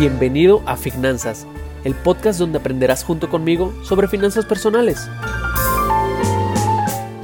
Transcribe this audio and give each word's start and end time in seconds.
Bienvenido 0.00 0.62
a 0.66 0.76
Finanzas, 0.76 1.46
el 1.84 1.94
podcast 1.94 2.40
donde 2.40 2.58
aprenderás 2.58 3.04
junto 3.04 3.30
conmigo 3.30 3.72
sobre 3.84 4.08
finanzas 4.08 4.44
personales. 4.46 5.08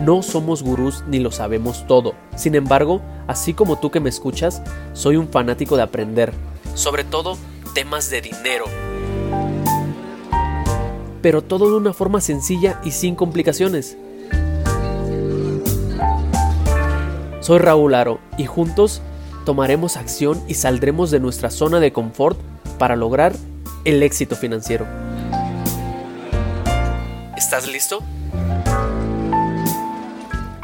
No 0.00 0.22
somos 0.22 0.62
gurús 0.62 1.02
ni 1.08 1.18
lo 1.18 1.32
sabemos 1.32 1.86
todo. 1.88 2.14
Sin 2.36 2.54
embargo, 2.54 3.00
así 3.26 3.52
como 3.52 3.80
tú 3.80 3.90
que 3.90 3.98
me 3.98 4.10
escuchas, 4.10 4.62
soy 4.92 5.16
un 5.16 5.28
fanático 5.28 5.76
de 5.76 5.82
aprender, 5.82 6.32
sobre 6.74 7.02
todo 7.02 7.36
temas 7.74 8.10
de 8.10 8.20
dinero. 8.20 8.66
Pero 11.20 11.42
todo 11.42 11.70
de 11.70 11.76
una 11.78 11.92
forma 11.92 12.20
sencilla 12.20 12.80
y 12.84 12.92
sin 12.92 13.16
complicaciones. 13.16 13.96
Soy 17.40 17.58
Raúl 17.58 17.94
Aro 17.94 18.20
y 18.36 18.46
juntos 18.46 19.02
tomaremos 19.44 19.96
acción 19.96 20.42
y 20.48 20.54
saldremos 20.54 21.10
de 21.10 21.20
nuestra 21.20 21.50
zona 21.50 21.80
de 21.80 21.92
confort 21.92 22.38
para 22.78 22.96
lograr 22.96 23.34
el 23.84 24.02
éxito 24.02 24.36
financiero. 24.36 24.86
¿Estás 27.36 27.66
listo? 27.66 28.02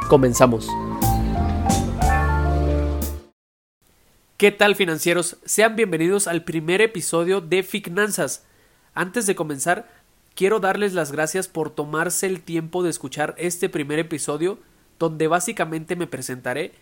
Comenzamos. 0.08 0.68
¿Qué 4.36 4.50
tal 4.50 4.74
financieros? 4.74 5.38
Sean 5.44 5.76
bienvenidos 5.76 6.26
al 6.26 6.44
primer 6.44 6.80
episodio 6.80 7.40
de 7.40 7.62
Finanzas. 7.62 8.44
Antes 8.92 9.26
de 9.26 9.34
comenzar, 9.34 9.88
quiero 10.34 10.60
darles 10.60 10.92
las 10.92 11.12
gracias 11.12 11.48
por 11.48 11.70
tomarse 11.70 12.26
el 12.26 12.42
tiempo 12.42 12.82
de 12.82 12.90
escuchar 12.90 13.34
este 13.38 13.68
primer 13.68 13.98
episodio 13.98 14.58
donde 14.98 15.28
básicamente 15.28 15.96
me 15.96 16.06
presentaré 16.06 16.72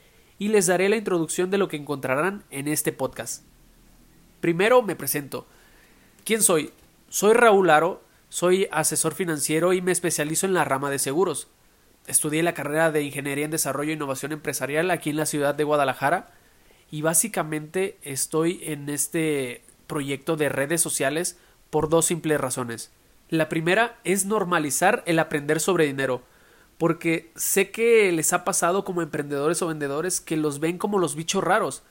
y 0.43 0.49
les 0.49 0.67
daré 0.67 0.89
la 0.89 0.97
introducción 0.97 1.53
de 1.53 1.59
lo 1.59 1.69
que 1.69 1.77
encontrarán 1.77 2.43
en 2.51 2.67
este 2.67 2.91
podcast. 2.91 3.45
Primero 4.41 4.83
me 4.83 4.97
presento. 4.97 5.47
¿Quién 6.25 6.43
soy? 6.43 6.73
Soy 7.11 7.33
Raúl 7.33 7.71
Aro, 7.71 8.03
soy 8.29 8.67
asesor 8.73 9.15
financiero 9.15 9.73
y 9.73 9.81
me 9.81 9.93
especializo 9.93 10.47
en 10.47 10.55
la 10.55 10.65
rama 10.65 10.91
de 10.91 10.99
seguros. 10.99 11.47
Estudié 12.09 12.43
la 12.43 12.55
carrera 12.55 12.91
de 12.91 13.03
Ingeniería 13.03 13.45
en 13.45 13.53
Desarrollo 13.53 13.91
e 13.91 13.95
Innovación 13.95 14.33
Empresarial 14.33 14.91
aquí 14.91 15.11
en 15.11 15.17
la 15.17 15.27
ciudad 15.27 15.55
de 15.55 15.63
Guadalajara 15.63 16.33
y 16.91 17.03
básicamente 17.03 17.97
estoy 18.03 18.59
en 18.65 18.89
este 18.89 19.63
proyecto 19.87 20.35
de 20.35 20.49
redes 20.49 20.81
sociales 20.81 21.39
por 21.71 21.89
dos 21.89 22.07
simples 22.07 22.41
razones. 22.41 22.91
La 23.29 23.49
primera 23.49 24.01
es 24.03 24.25
normalizar 24.25 25.05
el 25.07 25.21
aprender 25.21 25.61
sobre 25.61 25.87
dinero 25.87 26.25
porque 26.83 27.31
sé 27.37 27.71
que 27.71 28.11
les 28.11 28.33
ha 28.33 28.43
pasado 28.43 28.85
como 28.85 29.03
emprendedores 29.03 29.63
o 29.63 29.69
vendedores 29.69 30.21
que 30.21 30.37
los 30.37 30.59
ven 30.59 30.79
como 30.79 30.99
los 30.99 31.15
bichos 31.15 31.45
raros. 31.45 31.85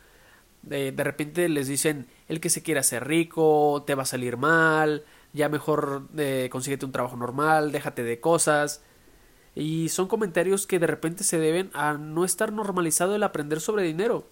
De, 0.63 0.91
de 0.91 1.03
repente 1.05 1.47
les 1.47 1.69
dicen, 1.69 2.07
el 2.27 2.41
que 2.41 2.49
se 2.49 2.61
quiere 2.61 2.81
hacer 2.81 3.07
rico, 3.07 3.85
te 3.87 3.95
va 3.95 4.03
a 4.03 4.05
salir 4.05 4.35
mal, 4.35 5.05
ya 5.31 5.47
mejor 5.47 6.09
eh, 6.17 6.49
consíguete 6.51 6.85
un 6.85 6.91
trabajo 6.91 7.15
normal, 7.15 7.71
déjate 7.71 8.03
de 8.03 8.19
cosas. 8.19 8.83
Y 9.55 9.87
son 9.87 10.09
comentarios 10.09 10.67
que 10.67 10.77
de 10.77 10.87
repente 10.87 11.23
se 11.23 11.39
deben 11.39 11.71
a 11.73 11.93
no 11.93 12.25
estar 12.25 12.51
normalizado 12.51 13.15
el 13.15 13.23
aprender 13.23 13.61
sobre 13.61 13.83
dinero. 13.83 14.27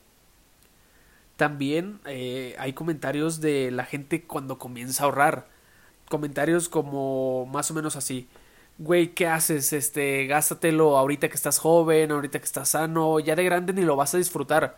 También 1.38 2.02
eh, 2.06 2.58
hay 2.60 2.74
comentarios 2.74 3.40
de 3.40 3.72
la 3.72 3.86
gente 3.86 4.24
cuando 4.24 4.58
comienza 4.58 5.04
a 5.04 5.06
ahorrar. 5.06 5.48
Comentarios 6.10 6.68
como 6.68 7.46
más 7.46 7.72
o 7.72 7.74
menos 7.74 7.96
así 7.96 8.28
güey, 8.80 9.14
¿qué 9.14 9.28
haces? 9.28 9.74
Este, 9.74 10.26
gástatelo 10.28 10.98
ahorita 10.98 11.30
que 11.30 11.36
estás 11.36 11.60
joven, 11.60 12.12
ahorita 12.12 12.40
que 12.40 12.46
estás 12.46 12.70
sano, 12.70 13.20
ya 13.20 13.36
de 13.36 13.44
grande 13.44 13.74
ni 13.74 13.84
lo 13.84 13.96
vas 13.96 14.16
a 14.16 14.18
disfrutar. 14.18 14.78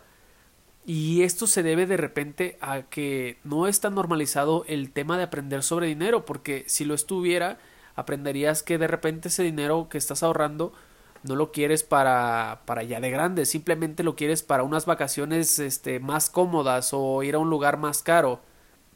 Y 0.84 1.22
esto 1.22 1.46
se 1.46 1.62
debe 1.62 1.86
de 1.86 1.96
repente 1.96 2.58
a 2.60 2.82
que 2.82 3.38
no 3.44 3.68
está 3.68 3.90
normalizado 3.90 4.64
el 4.68 4.90
tema 4.92 5.16
de 5.16 5.24
aprender 5.24 5.62
sobre 5.62 5.86
dinero, 5.86 6.24
porque 6.26 6.64
si 6.66 6.84
lo 6.84 6.94
estuviera, 6.94 7.58
aprenderías 7.94 8.62
que 8.64 8.78
de 8.78 8.88
repente 8.88 9.28
ese 9.28 9.44
dinero 9.44 9.88
que 9.88 9.98
estás 9.98 10.22
ahorrando 10.24 10.72
no 11.22 11.36
lo 11.36 11.52
quieres 11.52 11.84
para, 11.84 12.62
para 12.66 12.82
ya 12.82 13.00
de 13.00 13.10
grande, 13.10 13.46
simplemente 13.46 14.02
lo 14.02 14.16
quieres 14.16 14.42
para 14.42 14.64
unas 14.64 14.86
vacaciones 14.86 15.60
este, 15.60 16.00
más 16.00 16.30
cómodas 16.30 16.90
o 16.92 17.22
ir 17.22 17.36
a 17.36 17.38
un 17.38 17.50
lugar 17.50 17.76
más 17.78 18.02
caro. 18.02 18.40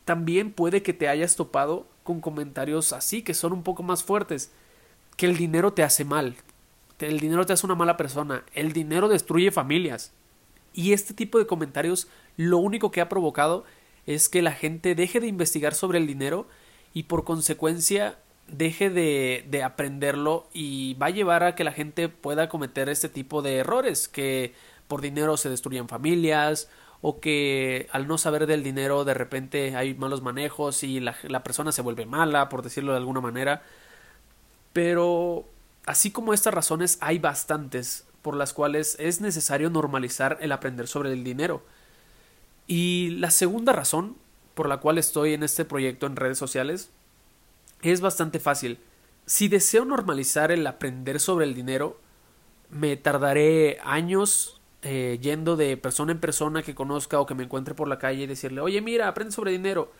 También 0.04 0.52
puede 0.52 0.82
que 0.82 0.92
te 0.92 1.08
hayas 1.08 1.36
topado 1.36 1.86
con 2.02 2.20
comentarios 2.20 2.92
así, 2.92 3.22
que 3.22 3.34
son 3.34 3.52
un 3.52 3.62
poco 3.62 3.84
más 3.84 4.02
fuertes 4.02 4.50
que 5.16 5.26
el 5.26 5.36
dinero 5.36 5.72
te 5.72 5.82
hace 5.82 6.04
mal, 6.04 6.36
el 6.98 7.20
dinero 7.20 7.44
te 7.46 7.52
hace 7.52 7.66
una 7.66 7.74
mala 7.74 7.96
persona, 7.96 8.44
el 8.54 8.72
dinero 8.72 9.08
destruye 9.08 9.50
familias. 9.50 10.12
Y 10.72 10.92
este 10.92 11.14
tipo 11.14 11.38
de 11.38 11.46
comentarios 11.46 12.08
lo 12.36 12.58
único 12.58 12.90
que 12.90 13.00
ha 13.00 13.08
provocado 13.08 13.64
es 14.06 14.28
que 14.28 14.42
la 14.42 14.52
gente 14.52 14.94
deje 14.94 15.20
de 15.20 15.26
investigar 15.26 15.74
sobre 15.74 15.98
el 15.98 16.06
dinero 16.06 16.46
y 16.94 17.04
por 17.04 17.24
consecuencia 17.24 18.18
deje 18.46 18.90
de, 18.90 19.44
de, 19.48 19.64
aprenderlo 19.64 20.48
y 20.52 20.94
va 20.94 21.06
a 21.06 21.10
llevar 21.10 21.42
a 21.42 21.54
que 21.56 21.64
la 21.64 21.72
gente 21.72 22.08
pueda 22.08 22.48
cometer 22.48 22.88
este 22.88 23.08
tipo 23.08 23.42
de 23.42 23.56
errores, 23.56 24.06
que 24.06 24.54
por 24.86 25.00
dinero 25.00 25.36
se 25.36 25.48
destruyen 25.48 25.88
familias 25.88 26.68
o 27.00 27.20
que 27.20 27.88
al 27.90 28.06
no 28.06 28.18
saber 28.18 28.46
del 28.46 28.62
dinero 28.62 29.04
de 29.04 29.14
repente 29.14 29.76
hay 29.76 29.94
malos 29.94 30.22
manejos 30.22 30.82
y 30.84 31.00
la, 31.00 31.16
la 31.24 31.42
persona 31.42 31.72
se 31.72 31.82
vuelve 31.82 32.06
mala, 32.06 32.48
por 32.48 32.62
decirlo 32.62 32.92
de 32.92 32.98
alguna 32.98 33.20
manera. 33.20 33.62
Pero 34.76 35.48
así 35.86 36.10
como 36.10 36.34
estas 36.34 36.52
razones 36.52 36.98
hay 37.00 37.18
bastantes 37.18 38.06
por 38.20 38.36
las 38.36 38.52
cuales 38.52 38.94
es 38.98 39.22
necesario 39.22 39.70
normalizar 39.70 40.36
el 40.42 40.52
aprender 40.52 40.86
sobre 40.86 41.14
el 41.14 41.24
dinero. 41.24 41.64
Y 42.66 43.16
la 43.18 43.30
segunda 43.30 43.72
razón 43.72 44.18
por 44.52 44.68
la 44.68 44.76
cual 44.76 44.98
estoy 44.98 45.32
en 45.32 45.42
este 45.42 45.64
proyecto 45.64 46.04
en 46.04 46.16
redes 46.16 46.36
sociales 46.36 46.90
es 47.80 48.02
bastante 48.02 48.38
fácil. 48.38 48.78
Si 49.24 49.48
deseo 49.48 49.86
normalizar 49.86 50.52
el 50.52 50.66
aprender 50.66 51.20
sobre 51.20 51.46
el 51.46 51.54
dinero, 51.54 51.98
me 52.68 52.98
tardaré 52.98 53.78
años 53.82 54.60
eh, 54.82 55.18
yendo 55.22 55.56
de 55.56 55.78
persona 55.78 56.12
en 56.12 56.20
persona 56.20 56.62
que 56.62 56.74
conozca 56.74 57.18
o 57.18 57.24
que 57.24 57.34
me 57.34 57.44
encuentre 57.44 57.72
por 57.72 57.88
la 57.88 57.98
calle 57.98 58.24
y 58.24 58.26
decirle, 58.26 58.60
oye, 58.60 58.82
mira, 58.82 59.08
aprende 59.08 59.32
sobre 59.32 59.52
dinero. 59.52 59.90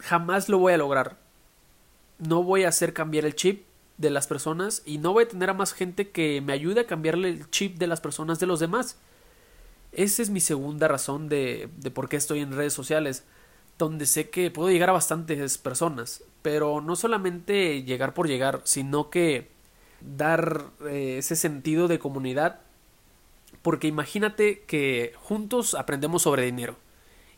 jamás 0.00 0.48
lo 0.48 0.58
voy 0.58 0.72
a 0.72 0.78
lograr 0.78 1.23
no 2.26 2.42
voy 2.42 2.64
a 2.64 2.68
hacer 2.68 2.92
cambiar 2.92 3.24
el 3.24 3.34
chip 3.34 3.64
de 3.98 4.10
las 4.10 4.26
personas 4.26 4.82
y 4.84 4.98
no 4.98 5.12
voy 5.12 5.24
a 5.24 5.28
tener 5.28 5.50
a 5.50 5.54
más 5.54 5.72
gente 5.72 6.10
que 6.10 6.40
me 6.40 6.52
ayude 6.52 6.80
a 6.80 6.86
cambiarle 6.86 7.28
el 7.28 7.50
chip 7.50 7.78
de 7.78 7.86
las 7.86 8.00
personas 8.00 8.40
de 8.40 8.46
los 8.46 8.60
demás. 8.60 8.98
Esa 9.92 10.22
es 10.22 10.30
mi 10.30 10.40
segunda 10.40 10.88
razón 10.88 11.28
de, 11.28 11.68
de 11.76 11.90
por 11.90 12.08
qué 12.08 12.16
estoy 12.16 12.40
en 12.40 12.52
redes 12.52 12.72
sociales, 12.72 13.24
donde 13.78 14.06
sé 14.06 14.30
que 14.30 14.50
puedo 14.50 14.70
llegar 14.70 14.90
a 14.90 14.94
bastantes 14.94 15.58
personas, 15.58 16.24
pero 16.42 16.80
no 16.80 16.96
solamente 16.96 17.82
llegar 17.84 18.14
por 18.14 18.26
llegar, 18.26 18.60
sino 18.64 19.10
que 19.10 19.48
dar 20.00 20.64
eh, 20.86 21.16
ese 21.18 21.36
sentido 21.36 21.86
de 21.88 21.98
comunidad, 21.98 22.60
porque 23.62 23.86
imagínate 23.86 24.62
que 24.66 25.12
juntos 25.16 25.74
aprendemos 25.74 26.22
sobre 26.22 26.44
dinero 26.44 26.76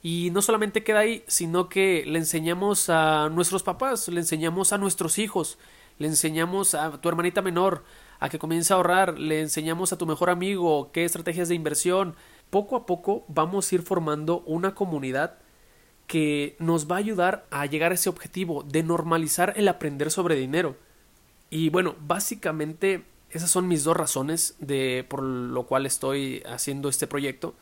y 0.09 0.31
no 0.31 0.41
solamente 0.41 0.85
queda 0.85 1.01
ahí, 1.01 1.25
sino 1.27 1.69
que 1.69 2.05
le 2.07 2.21
enseñamos 2.21 2.91
a 2.91 3.29
nuestros 3.29 3.65
papás, 3.65 4.07
le 4.07 4.21
enseñamos 4.21 4.73
a 4.73 4.79
nuestros 4.79 5.19
hijos, 5.19 5.59
le 5.99 6.07
enseñamos 6.07 6.77
a 6.77 7.01
tu 7.01 7.09
hermanita 7.09 7.43
menor 7.43 7.83
a 8.21 8.29
que 8.29 8.39
comience 8.39 8.73
a 8.73 8.77
ahorrar, 8.77 9.19
le 9.19 9.41
enseñamos 9.41 9.93
a 9.93 9.99
tu 9.99 10.07
mejor 10.07 10.31
amigo 10.31 10.93
qué 10.93 11.05
estrategias 11.05 11.49
de 11.49 11.57
inversión. 11.57 12.15
Poco 12.51 12.77
a 12.77 12.87
poco 12.87 13.25
vamos 13.27 13.73
a 13.73 13.75
ir 13.75 13.83
formando 13.83 14.45
una 14.47 14.77
comunidad 14.77 15.39
que 16.07 16.55
nos 16.61 16.89
va 16.89 16.95
a 16.95 16.99
ayudar 17.01 17.45
a 17.51 17.67
llegar 17.67 17.91
a 17.91 17.97
ese 17.97 18.09
objetivo 18.09 18.63
de 18.63 18.85
normalizar 18.85 19.55
el 19.57 19.67
aprender 19.67 20.13
sobre 20.13 20.37
dinero. 20.37 20.77
Y 21.51 21.71
bueno, 21.71 21.97
básicamente 21.99 23.03
esas 23.31 23.51
son 23.51 23.67
mis 23.67 23.83
dos 23.83 23.97
razones 23.97 24.55
de 24.61 25.05
por 25.09 25.25
lo 25.25 25.65
cual 25.65 25.85
estoy 25.85 26.45
haciendo 26.47 26.89
este 26.89 27.09
proyecto. 27.09 27.57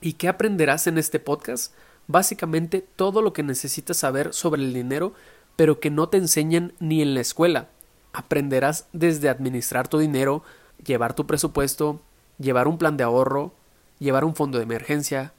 ¿Y 0.00 0.14
qué 0.14 0.28
aprenderás 0.28 0.86
en 0.86 0.96
este 0.96 1.20
podcast? 1.20 1.74
Básicamente 2.06 2.86
todo 2.96 3.20
lo 3.20 3.34
que 3.34 3.42
necesitas 3.42 3.98
saber 3.98 4.32
sobre 4.32 4.62
el 4.62 4.72
dinero, 4.72 5.12
pero 5.56 5.78
que 5.78 5.90
no 5.90 6.08
te 6.08 6.16
enseñan 6.16 6.72
ni 6.80 7.02
en 7.02 7.12
la 7.12 7.20
escuela. 7.20 7.68
Aprenderás 8.14 8.86
desde 8.94 9.28
administrar 9.28 9.88
tu 9.88 9.98
dinero, 9.98 10.42
llevar 10.82 11.14
tu 11.14 11.26
presupuesto, 11.26 12.00
llevar 12.38 12.66
un 12.66 12.78
plan 12.78 12.96
de 12.96 13.04
ahorro, 13.04 13.52
llevar 13.98 14.24
un 14.24 14.34
fondo 14.34 14.56
de 14.56 14.64
emergencia, 14.64 15.34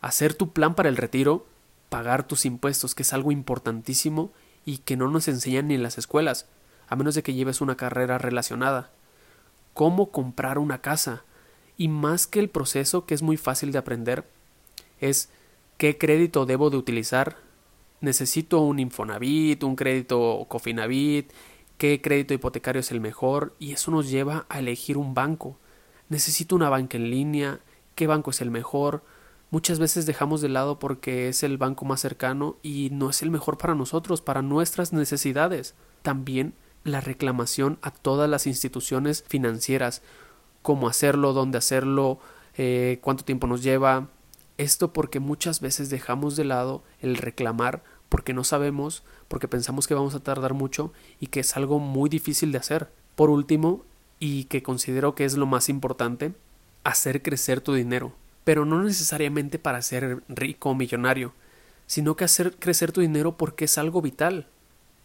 hacer 0.00 0.32
tu 0.32 0.52
plan 0.52 0.74
para 0.74 0.88
el 0.88 0.96
retiro, 0.96 1.46
pagar 1.90 2.26
tus 2.26 2.46
impuestos, 2.46 2.94
que 2.94 3.02
es 3.02 3.12
algo 3.12 3.32
importantísimo 3.32 4.32
y 4.64 4.78
que 4.78 4.96
no 4.96 5.08
nos 5.08 5.28
enseñan 5.28 5.68
ni 5.68 5.74
en 5.74 5.82
las 5.82 5.98
escuelas, 5.98 6.46
a 6.88 6.96
menos 6.96 7.14
de 7.14 7.22
que 7.22 7.34
lleves 7.34 7.60
una 7.60 7.76
carrera 7.76 8.16
relacionada. 8.16 8.90
Cómo 9.74 10.10
comprar 10.10 10.58
una 10.58 10.80
casa, 10.80 11.24
y 11.76 11.88
más 11.88 12.26
que 12.26 12.40
el 12.40 12.48
proceso, 12.48 13.06
que 13.06 13.14
es 13.14 13.22
muy 13.22 13.36
fácil 13.36 13.72
de 13.72 13.78
aprender, 13.78 14.24
es 15.00 15.28
qué 15.76 15.98
crédito 15.98 16.46
debo 16.46 16.70
de 16.70 16.76
utilizar. 16.76 17.36
Necesito 18.00 18.60
un 18.60 18.78
Infonavit, 18.78 19.62
un 19.62 19.76
crédito 19.76 20.44
Cofinavit, 20.48 21.30
qué 21.78 22.00
crédito 22.00 22.34
hipotecario 22.34 22.80
es 22.80 22.90
el 22.90 23.00
mejor 23.00 23.54
y 23.58 23.72
eso 23.72 23.90
nos 23.90 24.10
lleva 24.10 24.46
a 24.48 24.58
elegir 24.58 24.96
un 24.96 25.14
banco. 25.14 25.58
Necesito 26.08 26.54
una 26.54 26.70
banca 26.70 26.96
en 26.96 27.10
línea, 27.10 27.60
qué 27.94 28.06
banco 28.06 28.30
es 28.30 28.40
el 28.40 28.50
mejor, 28.50 29.02
muchas 29.50 29.78
veces 29.78 30.06
dejamos 30.06 30.40
de 30.40 30.48
lado 30.48 30.78
porque 30.78 31.28
es 31.28 31.42
el 31.42 31.58
banco 31.58 31.84
más 31.84 32.00
cercano 32.00 32.56
y 32.62 32.90
no 32.92 33.10
es 33.10 33.22
el 33.22 33.30
mejor 33.30 33.58
para 33.58 33.74
nosotros, 33.74 34.20
para 34.20 34.42
nuestras 34.42 34.92
necesidades. 34.92 35.74
También 36.02 36.54
la 36.84 37.00
reclamación 37.00 37.78
a 37.82 37.90
todas 37.90 38.30
las 38.30 38.46
instituciones 38.46 39.24
financieras, 39.26 40.02
cómo 40.66 40.88
hacerlo, 40.88 41.32
dónde 41.32 41.58
hacerlo, 41.58 42.18
eh, 42.58 42.98
cuánto 43.00 43.24
tiempo 43.24 43.46
nos 43.46 43.62
lleva. 43.62 44.08
Esto 44.58 44.92
porque 44.92 45.20
muchas 45.20 45.60
veces 45.60 45.90
dejamos 45.90 46.34
de 46.34 46.42
lado 46.42 46.82
el 47.00 47.18
reclamar 47.18 47.84
porque 48.08 48.34
no 48.34 48.42
sabemos, 48.42 49.04
porque 49.28 49.46
pensamos 49.46 49.86
que 49.86 49.94
vamos 49.94 50.16
a 50.16 50.24
tardar 50.24 50.54
mucho 50.54 50.92
y 51.20 51.28
que 51.28 51.38
es 51.38 51.56
algo 51.56 51.78
muy 51.78 52.10
difícil 52.10 52.50
de 52.50 52.58
hacer. 52.58 52.90
Por 53.14 53.30
último, 53.30 53.84
y 54.18 54.44
que 54.46 54.64
considero 54.64 55.14
que 55.14 55.24
es 55.24 55.36
lo 55.36 55.46
más 55.46 55.68
importante, 55.68 56.32
hacer 56.82 57.22
crecer 57.22 57.60
tu 57.60 57.72
dinero, 57.72 58.12
pero 58.42 58.64
no 58.64 58.82
necesariamente 58.82 59.60
para 59.60 59.80
ser 59.82 60.24
rico 60.28 60.70
o 60.70 60.74
millonario, 60.74 61.32
sino 61.86 62.16
que 62.16 62.24
hacer 62.24 62.56
crecer 62.58 62.90
tu 62.90 63.02
dinero 63.02 63.36
porque 63.36 63.66
es 63.66 63.78
algo 63.78 64.02
vital. 64.02 64.48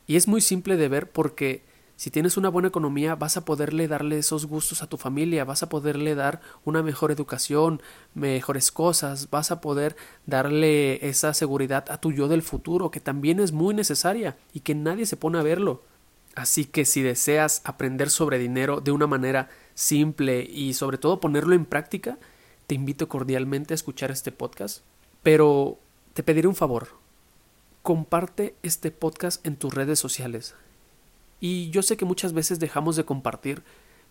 Y 0.08 0.16
es 0.16 0.28
muy 0.28 0.42
simple 0.42 0.76
de 0.76 0.88
ver 0.88 1.12
porque 1.12 1.62
si 2.02 2.10
tienes 2.10 2.36
una 2.36 2.50
buena 2.50 2.70
economía 2.70 3.14
vas 3.14 3.38
a 3.38 3.46
poderle 3.46 3.88
darle 3.88 4.18
esos 4.18 4.48
gustos 4.48 4.82
a 4.82 4.88
tu 4.88 4.98
familia, 4.98 5.46
vas 5.46 5.62
a 5.62 5.70
poderle 5.70 6.16
dar 6.16 6.42
una 6.66 6.82
mejor 6.82 7.12
educación, 7.12 7.80
mejores 8.16 8.72
cosas, 8.72 9.30
vas 9.30 9.52
a 9.52 9.62
poder 9.62 9.96
darle 10.26 11.08
esa 11.08 11.32
seguridad 11.36 11.86
a 11.92 12.02
tu 12.02 12.12
yo 12.12 12.28
del 12.28 12.42
futuro, 12.42 12.90
que 12.90 13.02
también 13.02 13.40
es 13.40 13.52
muy 13.52 13.76
necesaria 13.76 14.36
y 14.52 14.62
que 14.62 14.74
nadie 14.74 15.06
se 15.06 15.16
pone 15.16 15.38
a 15.38 15.44
verlo. 15.44 15.84
Así 16.34 16.66
que 16.66 16.86
si 16.86 17.04
deseas 17.04 17.62
aprender 17.66 18.10
sobre 18.10 18.40
dinero 18.40 18.82
de 18.82 18.92
una 18.92 19.06
manera 19.06 19.50
simple 19.76 20.42
y 20.42 20.74
sobre 20.74 20.98
todo 20.98 21.20
ponerlo 21.20 21.54
en 21.54 21.66
práctica, 21.66 22.18
te 22.66 22.74
invito 22.74 23.08
cordialmente 23.10 23.76
a 23.76 23.76
escuchar 23.76 24.10
este 24.10 24.32
podcast. 24.32 24.80
Pero 25.22 25.78
te 26.16 26.24
pediré 26.24 26.48
un 26.48 26.56
favor. 26.56 26.88
Comparte 27.84 28.56
este 28.64 28.90
podcast 28.90 29.46
en 29.46 29.56
tus 29.56 29.72
redes 29.72 30.00
sociales. 30.00 30.56
Y 31.42 31.72
yo 31.72 31.82
sé 31.82 31.98
que 31.98 32.06
muchas 32.06 32.32
veces 32.32 32.60
dejamos 32.60 32.96
de 32.96 33.04
compartir 33.04 33.64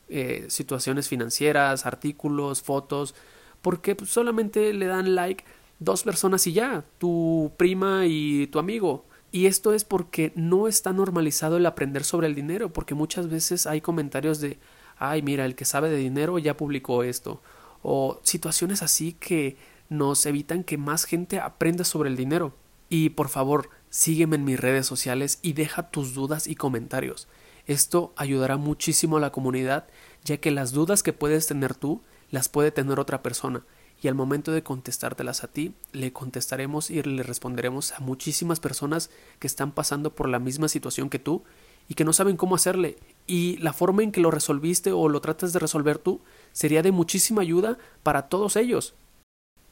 eh, 0.08 0.44
situaciones 0.48 1.08
financieras, 1.08 1.86
artículos, 1.86 2.60
fotos, 2.60 3.14
porque 3.62 3.94
pues, 3.94 4.10
solamente 4.10 4.72
le 4.74 4.86
dan 4.86 5.14
like 5.14 5.44
dos 5.78 6.02
personas 6.02 6.46
y 6.46 6.52
ya, 6.52 6.84
tu 6.98 7.52
prima 7.56 8.06
y 8.06 8.48
tu 8.48 8.58
amigo. 8.58 9.06
Y 9.32 9.46
esto 9.46 9.72
es 9.72 9.84
porque 9.84 10.32
no 10.34 10.66
está 10.66 10.92
normalizado 10.92 11.56
el 11.56 11.66
aprender 11.66 12.02
sobre 12.02 12.26
el 12.26 12.34
dinero, 12.34 12.72
porque 12.72 12.94
muchas 12.94 13.30
veces 13.30 13.68
hay 13.68 13.80
comentarios 13.80 14.40
de, 14.40 14.58
ay, 14.98 15.22
mira, 15.22 15.44
el 15.46 15.54
que 15.54 15.64
sabe 15.64 15.88
de 15.88 15.96
dinero 15.96 16.38
ya 16.38 16.56
publicó 16.56 17.04
esto, 17.04 17.40
o 17.82 18.20
situaciones 18.24 18.82
así 18.82 19.12
que 19.12 19.56
nos 19.88 20.26
evitan 20.26 20.64
que 20.64 20.76
más 20.78 21.04
gente 21.04 21.38
aprenda 21.38 21.84
sobre 21.84 22.10
el 22.10 22.16
dinero. 22.16 22.52
Y 22.88 23.10
por 23.10 23.28
favor, 23.28 23.70
sígueme 23.90 24.36
en 24.36 24.44
mis 24.44 24.58
redes 24.58 24.86
sociales 24.86 25.38
y 25.42 25.52
deja 25.52 25.90
tus 25.90 26.14
dudas 26.14 26.46
y 26.46 26.54
comentarios. 26.54 27.28
Esto 27.66 28.14
ayudará 28.16 28.56
muchísimo 28.56 29.18
a 29.18 29.20
la 29.20 29.30
comunidad, 29.30 29.86
ya 30.24 30.38
que 30.38 30.50
las 30.50 30.72
dudas 30.72 31.02
que 31.02 31.12
puedes 31.12 31.46
tener 31.46 31.74
tú 31.74 32.00
las 32.30 32.48
puede 32.48 32.70
tener 32.70 32.98
otra 32.98 33.22
persona 33.22 33.64
y 34.02 34.08
al 34.08 34.14
momento 34.14 34.52
de 34.52 34.62
contestártelas 34.62 35.44
a 35.44 35.48
ti, 35.48 35.74
le 35.92 36.12
contestaremos 36.12 36.90
y 36.90 37.02
le 37.02 37.22
responderemos 37.22 37.92
a 37.92 38.00
muchísimas 38.00 38.58
personas 38.58 39.10
que 39.38 39.46
están 39.46 39.72
pasando 39.72 40.14
por 40.14 40.28
la 40.28 40.38
misma 40.38 40.68
situación 40.68 41.10
que 41.10 41.18
tú 41.18 41.42
y 41.86 41.94
que 41.94 42.04
no 42.04 42.12
saben 42.12 42.36
cómo 42.36 42.54
hacerle. 42.54 42.96
Y 43.26 43.58
la 43.58 43.72
forma 43.72 44.02
en 44.02 44.12
que 44.12 44.20
lo 44.20 44.30
resolviste 44.30 44.92
o 44.92 45.08
lo 45.08 45.20
tratas 45.20 45.52
de 45.52 45.58
resolver 45.58 45.98
tú 45.98 46.20
sería 46.52 46.82
de 46.82 46.92
muchísima 46.92 47.42
ayuda 47.42 47.76
para 48.02 48.28
todos 48.28 48.56
ellos. 48.56 48.94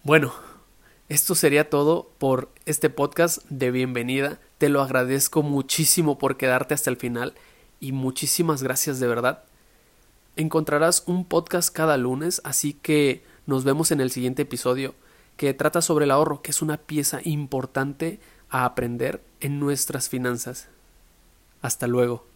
Bueno, 0.05 0.35
esto 1.09 1.35
sería 1.35 1.71
todo 1.71 2.11
por 2.19 2.51
este 2.67 2.91
podcast 2.91 3.43
de 3.49 3.71
bienvenida. 3.71 4.39
Te 4.59 4.69
lo 4.69 4.83
agradezco 4.83 5.43
muchísimo 5.43 6.19
por 6.19 6.37
quedarte 6.37 6.75
hasta 6.75 6.91
el 6.91 6.99
final 6.99 7.33
y 7.81 7.93
muchísimas 7.93 8.63
gracias 8.63 9.01
de 9.01 9.07
verdad. 9.07 9.45
Encontrarás 10.37 11.05
un 11.07 11.25
podcast 11.25 11.75
cada 11.75 11.97
lunes, 11.97 12.43
así 12.45 12.75
que 12.75 13.25
nos 13.47 13.65
vemos 13.65 13.91
en 13.91 14.03
el 14.03 14.11
siguiente 14.11 14.43
episodio 14.43 14.95
que 15.39 15.55
trata 15.55 15.81
sobre 15.81 16.05
el 16.05 16.11
ahorro, 16.11 16.43
que 16.43 16.51
es 16.51 16.61
una 16.61 16.77
pieza 16.77 17.21
importante 17.25 18.21
a 18.51 18.67
aprender 18.67 19.23
en 19.41 19.61
nuestras 19.61 20.11
finanzas. 20.11 20.69
Hasta 21.63 21.87
luego. 21.87 22.27